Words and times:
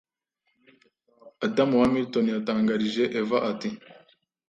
Adamu 1.45 1.73
wa 1.81 1.87
Milton 1.93 2.25
yatangarije 2.35 3.03
Eva 3.19 3.37
ati 3.51 3.69